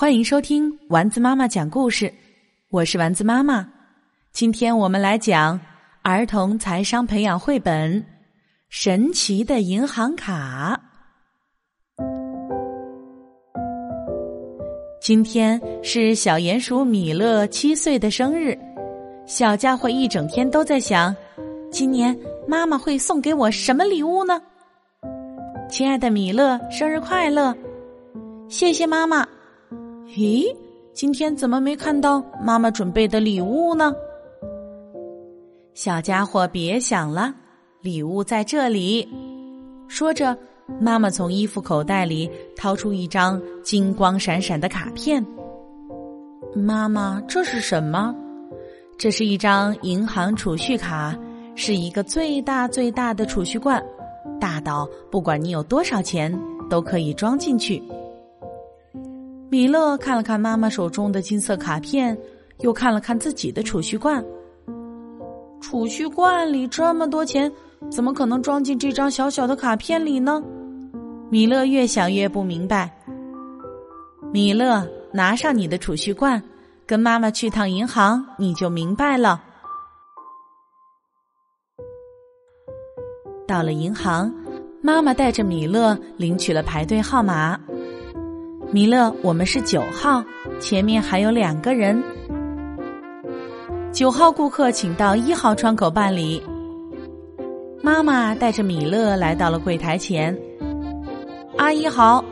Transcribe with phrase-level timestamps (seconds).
[0.00, 2.10] 欢迎收听丸子妈妈讲故事，
[2.70, 3.68] 我是丸子妈妈。
[4.32, 5.60] 今天我们来讲
[6.00, 8.02] 儿童财商培养绘本
[8.70, 10.80] 《神奇的银行卡》。
[15.02, 18.58] 今天是小鼹鼠米勒七岁的生日，
[19.26, 21.14] 小家伙一整天都在想：
[21.70, 24.40] 今年妈妈会送给我什么礼物呢？
[25.68, 27.54] 亲爱的米勒，生日快乐！
[28.48, 29.28] 谢谢妈妈。
[30.16, 30.52] 咦，
[30.92, 33.94] 今天怎么没看到妈妈准备的礼物呢？
[35.72, 37.32] 小家伙，别想了，
[37.80, 39.08] 礼物在这里。
[39.86, 40.36] 说着，
[40.80, 45.24] 妈妈从衣服口袋里掏出一张金光闪闪的卡片。
[46.56, 48.12] 妈妈，这是什么？
[48.98, 51.16] 这是一张银行储蓄卡，
[51.54, 53.80] 是一个最大最大的储蓄罐，
[54.40, 56.36] 大到不管你有多少钱
[56.68, 57.80] 都可以装进去。
[59.50, 62.16] 米勒看了看妈妈手中的金色卡片，
[62.60, 64.24] 又看了看自己的储蓄罐。
[65.60, 67.50] 储蓄罐里这么多钱，
[67.90, 70.40] 怎么可能装进这张小小的卡片里呢？
[71.30, 72.96] 米勒越想越不明白。
[74.32, 76.40] 米勒，拿上你的储蓄罐，
[76.86, 79.42] 跟妈妈去趟银行，你就明白了。
[83.48, 84.32] 到了银行，
[84.80, 87.58] 妈妈带着米勒领取了排队号码。
[88.72, 90.24] 米勒，我们是九号，
[90.60, 92.00] 前面还有两个人。
[93.90, 96.40] 九号顾客，请到一号窗口办理。
[97.82, 100.36] 妈妈带着米勒来到了柜台前。
[101.58, 102.24] 阿姨好，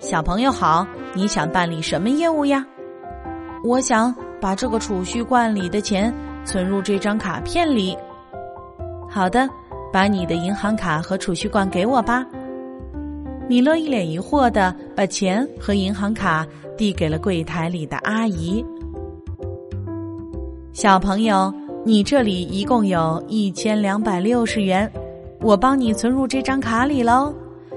[0.00, 2.62] 小朋友好，你想办理什么业务呀？
[3.64, 6.12] 我想把这个储蓄罐里的钱
[6.44, 7.96] 存入这张卡片里。
[9.08, 9.48] 好的，
[9.90, 12.26] 把你的银行卡和储蓄罐给我吧。
[13.50, 16.46] 米勒一脸疑惑的把钱和银行卡
[16.78, 18.64] 递给了柜台里的阿姨。
[20.72, 21.52] 小朋友，
[21.84, 24.88] 你这里一共有一千两百六十元，
[25.40, 27.34] 我帮你存入这张卡里喽，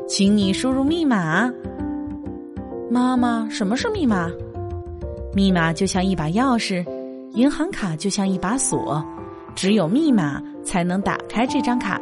[0.08, 1.52] 请你输入密码。
[2.88, 4.30] 妈妈，什么是密码？
[5.34, 6.86] 密码就像一把钥匙，
[7.32, 9.04] 银行卡就像一把锁，
[9.56, 12.00] 只有密码才能打开这张卡。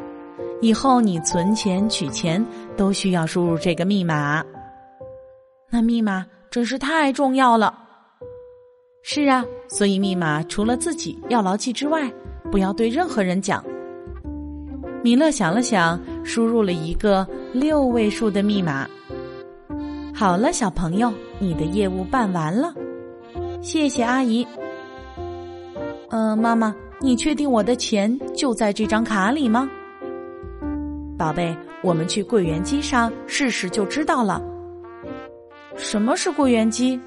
[0.61, 2.43] 以后你存钱、取钱
[2.77, 4.43] 都需要输入这个密码，
[5.69, 7.77] 那密码真是太重要了。
[9.01, 12.11] 是啊，所以密码除了自己要牢记之外，
[12.51, 13.63] 不要对任何人讲。
[15.03, 18.87] 米勒想了想，输入了一个六位数的密码。
[20.13, 22.71] 好了，小朋友，你的业务办完了，
[23.63, 24.45] 谢谢阿姨。
[26.11, 29.67] 嗯，妈妈，你确定我的钱就在这张卡里吗？
[31.21, 34.41] 宝贝，我们去柜员机上试试就知道了。
[35.77, 36.99] 什么是柜员机？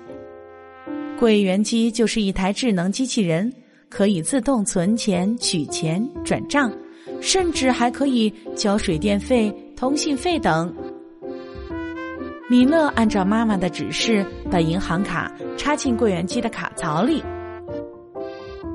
[1.19, 3.53] 柜员机就是一台智能机器人，
[3.89, 6.73] 可以自动存钱、取钱、转账，
[7.21, 10.73] 甚至还可以交水电费、通信费等。
[12.49, 17.21] 米勒按照妈妈的指示，把银行卡插进柜员机的卡槽里，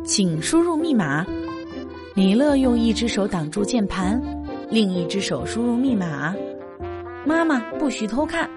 [0.03, 1.25] 请输入密码。
[2.13, 4.21] 米勒用一只手挡住键盘。
[4.71, 6.35] 另一只手输入密码，
[7.25, 8.47] 妈妈不许偷看，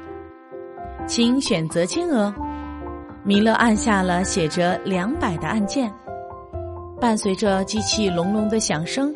[1.07, 2.33] 请选择金额。
[3.25, 5.91] 米勒按下了写着两百的按键，
[7.01, 9.11] 伴随着机器隆隆的响声，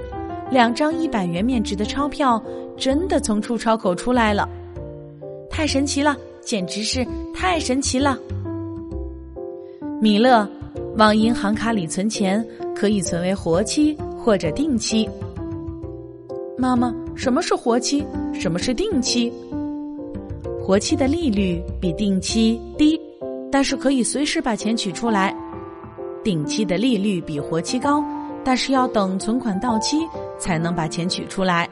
[0.51, 2.43] 两张一百元面值的钞票
[2.79, 4.49] 真的从出钞口出来了，
[5.51, 8.19] 太神奇了，简直是太神奇了！
[10.01, 10.49] 米勒
[10.97, 12.43] 往银行卡里存钱，
[12.75, 15.06] 可以存为活期或者定期。
[16.59, 18.05] 妈妈，什么是活期？
[18.33, 19.31] 什么是定期？
[20.59, 22.99] 活期的利率比定期低，
[23.53, 25.31] 但是可以随时把钱取出来；
[26.25, 28.03] 定期的利率比活期高，
[28.43, 29.99] 但是要等存款到期
[30.39, 31.69] 才能把钱取出来。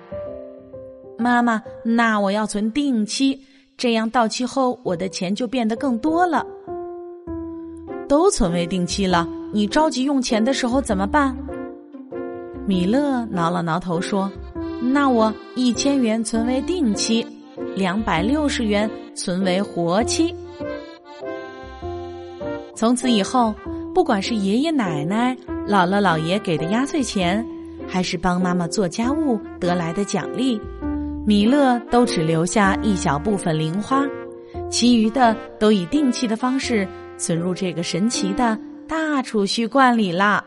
[1.16, 3.40] 妈妈，那我要存定期，
[3.78, 6.46] 这样到期后我的钱就变得更多了。
[8.06, 11.34] 都存为定期了，你着急用钱的时候怎么办？
[12.66, 14.30] 米勒挠了挠头说。
[14.80, 17.26] 那我一千元存为定期，
[17.74, 20.34] 两百六十元存为活期。
[22.74, 23.54] 从此以后，
[23.94, 25.34] 不管是爷爷奶奶、
[25.66, 27.44] 姥姥姥爷给的压岁钱，
[27.88, 30.60] 还是帮妈妈做家务得来的奖励，
[31.26, 34.04] 米勒都只留下一小部分零花，
[34.70, 36.86] 其余的都以定期的方式
[37.16, 40.44] 存入这个神奇的大储蓄罐里啦。